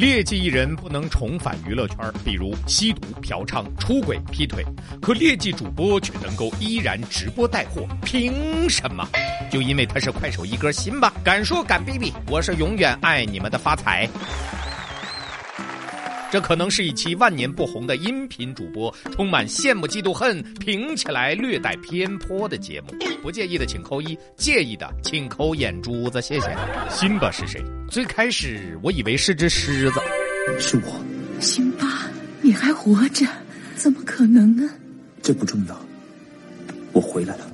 [0.00, 4.64] 劣迹艺人不能重返娱乐圈，比如吸毒、嫖娼、出轨、劈腿，
[5.02, 9.06] 可劣迹主播却能够依然直播带货，凭什么？
[9.52, 14.08] 就因为他是快手一哥辛巴，敢说敢逼逼，我是永远爱你们的发财。
[16.30, 22.94] 这可能是一期万年不红的音频主播，充满羡慕、嫉妒、恨，评起来略带偏颇的节目。
[23.20, 26.56] 不介意的请扣一，介意的请扣眼珠子，谢谢。
[26.88, 27.60] 辛巴是谁？
[27.90, 30.00] 最开始我以为是只狮子，
[30.60, 31.04] 是我。
[31.40, 32.06] 辛巴，
[32.40, 33.26] 你还活着？
[33.74, 34.70] 怎么可能呢？
[35.22, 35.84] 这不重要，我
[37.10, 37.44] 回来了。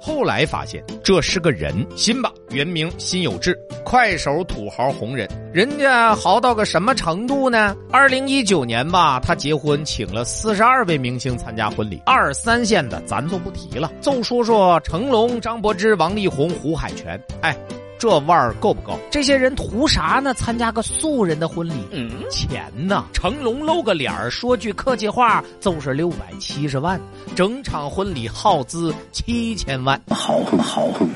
[0.00, 5.28] 后来发现这是个人，辛巴原名辛有志，快手土豪红人。
[5.52, 7.76] 人家豪到个什么程度呢？
[7.92, 17.20] 二零一九年吧，他结婚请了四十二位明星参加婚礼，二三线的咱就不提了，就说说成龙、张柏芝、王力宏、胡海泉。
[17.42, 17.56] 哎。
[18.00, 18.98] 这腕儿够不够？
[19.10, 20.32] 这些人图啥呢？
[20.32, 23.04] 参加个素人的婚礼，嗯，钱呢？
[23.12, 26.98] 成龙露个脸儿，说句客气话，就是六百七十万，
[27.36, 31.06] 整场婚礼耗资七千万，豪横豪横，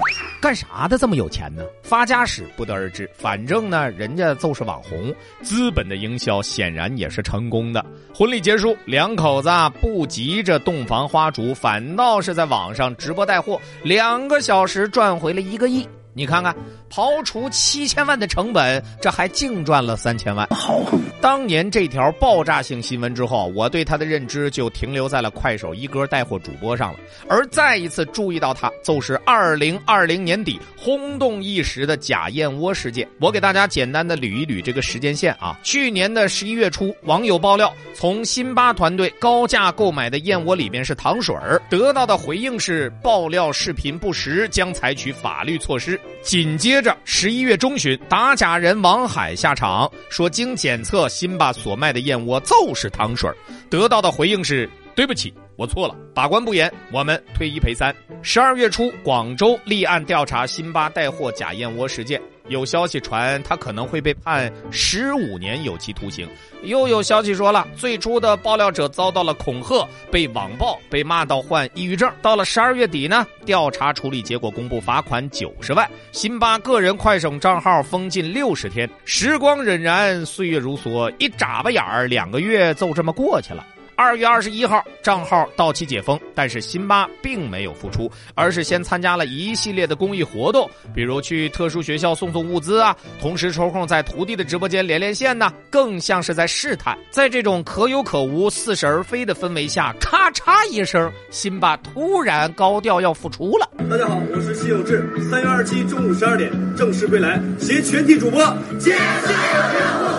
[0.43, 1.63] 干啥的这么有钱呢？
[1.83, 7.83] 发家史不得而知，反正呢，人家就是网红，资本的营销显然也是成功的。
[8.15, 9.49] 婚礼结束，两口子
[9.81, 15.89] 不急着洞房花烛，反倒是在网上直播带货，两个小时赚回了一个亿。
[16.17, 16.55] 你看看，
[16.89, 20.47] 刨除七千万的成本，这还净赚了三千万。
[20.49, 20.81] 好，
[21.21, 27.01] 当年这条爆炸性新闻之后，我对他的认知就停留在了快手一哥带货主播上了。
[27.29, 33.09] 而再一次注意到他，就是二零二零年底轰动一时的假燕窝事件。
[33.19, 35.59] 我给大家简单的捋一捋这个时间线啊。
[35.65, 46.01] 去年的十一月初，网友爆料，从辛巴团队高价购买的燕窝里面是糖水儿，得到的回应是爆料视频不实，将采取法律措施。
[46.23, 53.37] 紧接着，十一月中旬，打假人王海下场说，经检测，辛巴所卖的燕窝就是糖水儿
[53.69, 57.95] 得到的回应是：对不起，我错了，把关不严，我们退一赔三。
[58.23, 62.21] 十二月初，广州立案调查辛巴带货假燕窝事件。
[62.49, 66.29] 有消息传他可能会被判十五年有期徒刑，
[66.63, 72.11] 又有消息说了，最初的爆料者遭到了恐吓，被网暴，被骂到患抑郁症。
[72.21, 78.89] 到了十二月底呢，调查处理结果公布，罚款九十万，辛巴个人快手账号封禁六十天。
[79.07, 83.67] 时光荏苒，岁月如梭，一眨巴眼儿，两个月就这么过去了。
[83.97, 96.97] 二月二十一号，账号到期解封，但是辛巴并没有复出，而是先参加了一系列的公益活动，比如去特殊学校送送物资啊，同时抽空在徒弟的直播间连连线呢，更像是在试探。
[97.11, 103.71] 在这种可有可无、似是而非的氛围下，咔嚓一声，辛巴突然高调要复出了。
[103.91, 108.41] 大家好，我是辛有志，三月二十七中午十二点正式归来，携全体主播
[108.79, 110.14] 接下任务。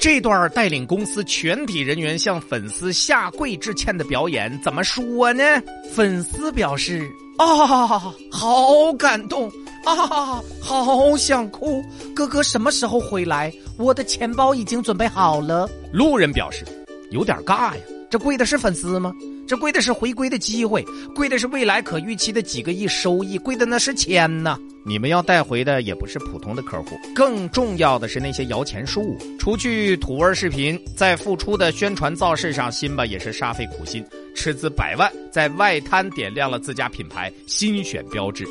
[0.00, 5.42] 这段带领公司全体人员向粉丝下跪致歉的表演，怎么说呢？
[5.92, 7.98] 粉丝表示：啊，
[8.30, 9.50] 好感动
[9.84, 11.82] 啊，好想哭。
[12.14, 13.52] 哥哥什么时候回来？
[13.76, 15.68] 我的钱包已经准备好了。
[15.92, 16.64] 路人表示：
[17.10, 19.12] 有点尬呀，这跪的是粉丝吗？
[19.48, 24.58] 这贵的是回归的机会，贵的是未来可预期的几个亿收益，贵的那是钱呐！
[24.84, 29.16] 你们要带回的也不是普通的客户，更重要的是那些摇钱树。
[29.38, 34.04] 除去土味视频，在复出的宣传造势上，辛巴也是煞费苦心，
[34.34, 38.46] 斥资百万在外滩点亮了自家品牌新选标志。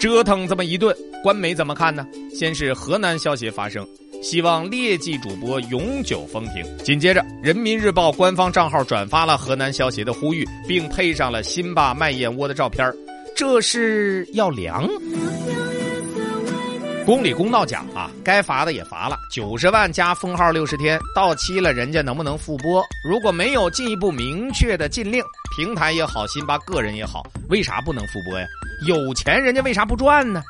[0.00, 2.04] 折腾这么一顿，官媒怎么看呢？
[2.34, 3.86] 先是河南消协发声。
[4.22, 6.64] 希望劣迹主播永久封停。
[6.84, 12.92] 紧接着，人民日报官方账号转发了河南消协的呼吁，并配上了辛巴卖燕窝的照片
[13.34, 14.86] 这是要凉？
[17.06, 22.84] 公理公道讲啊，该罚的也罚了，九十万加封号六十天，到期了，人家能不能复播？
[23.02, 25.22] 如果没有进一步明确的禁令，
[25.56, 28.46] 平台也好，辛巴个人也好，为啥不能复播呀？
[28.86, 30.42] 有钱人家为啥不赚呢？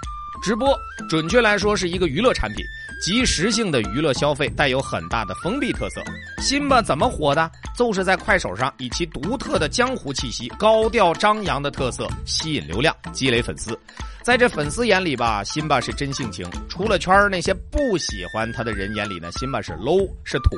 [0.43, 0.77] 直播，
[1.09, 2.65] 准确来说是一个娱乐产品。
[3.01, 6.03] 即时性的娱乐消费带有很大的封闭特色。
[6.43, 7.51] 辛巴怎么火的？
[7.77, 13.79] 就是在快手上以其独特的江湖气息、高调张扬的特色吸引流量、积累粉丝。
[14.23, 20.51] 在这粉丝眼里吧，辛巴是真性情；出了圈那些不喜欢他的人眼里呢，辛巴是 low 是土，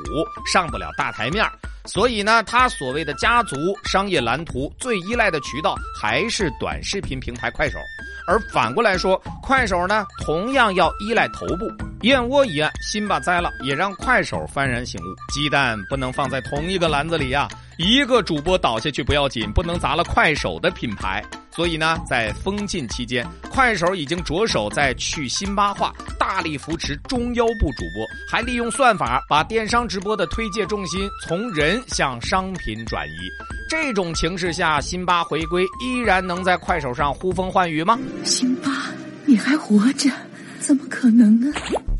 [0.53, 1.47] 上不了大台面。
[1.85, 7.79] 所以呢，他所谓的家族商业蓝图最依赖的渠道还是短视频平台快手。
[8.27, 11.71] 而反过来说，快手呢同样要依赖头部。
[12.03, 17.49] 燕窝一案，辛巴栽了，也让快手幡然醒悟：鸡蛋不能放在同一个篮子里呀。
[17.79, 21.23] 一个主播倒下去不要紧，不能砸了快手的品牌。
[21.55, 33.31] 所以呢，在封禁期间，快手已经着手在去辛巴化，大力扶持中腰部主播，还利用算法把电商直播的推介重心从人向商品转移。
[33.69, 37.97] 这种情势下，辛巴回归依然能在快手上呼风唤雨吗？
[38.25, 38.87] 辛巴，
[39.25, 40.11] 你还活着？
[40.61, 41.53] 怎么可能呢？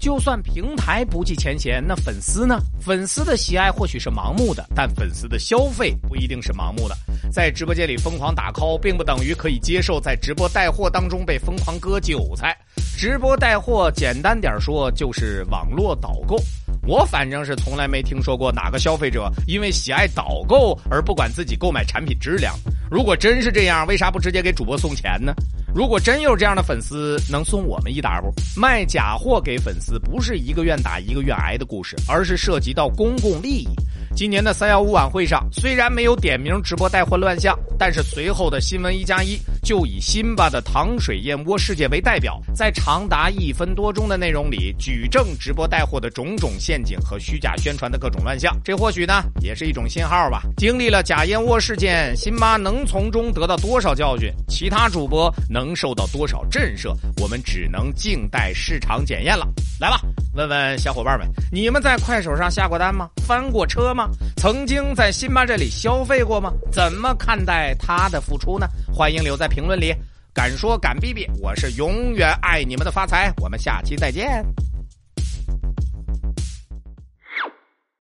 [0.03, 2.59] 就算平台不计前嫌，那粉丝呢？
[2.81, 6.97] 粉丝的喜爱或许是盲目的，但粉丝的消费不一定是盲目的。
[7.31, 12.53] 在直播间里疯狂打 call，并不等于可以接受在直播带货当中被疯狂割韭菜。
[12.99, 16.37] 直播带货，简单点说就是网络导购。
[16.85, 22.53] 我反正是从来没听说过哪个消费者因为喜爱导购而不管自己购买产品质量。
[22.91, 25.33] 如果真是这样，为啥不直接给主播送钱呢？
[25.75, 28.31] 如果真有这样的粉丝，能送我们一沓不？
[28.61, 33.69] 卖假货给粉丝不是一个愿打一个愿挨的故事，而是涉及到公共利益。
[34.15, 48.57] 今年的三幺五晚会上，虽然没有点名直播带货乱象，但是随后的新闻一加一就以辛巴的糖水燕窝事件为代表，在长达一分多钟的内容里，举证直播带货的种种陷阱和虚假宣传的各种乱象。
[48.65, 50.43] 这或许呢，也是一种信号吧。
[50.57, 54.33] 经历了假燕窝事件，辛巴能从中得到多少教训？
[54.49, 55.73] 其他主播能？
[55.75, 59.49] 受到多少震慑，我们只能静待市场检验了。
[59.81, 60.01] 来吧，
[60.35, 63.09] 问问小伙伴们，你们在快手上下过单吗？
[63.27, 64.09] 翻过车吗？
[64.37, 66.53] 曾经在辛巴这里消费过吗？
[66.71, 68.69] 怎么看待他的付出呢？
[68.95, 69.95] 欢迎留在评论里，
[70.33, 73.31] 敢说敢逼逼，我是永远爱你们的发财。
[73.37, 74.43] 我们下期再见。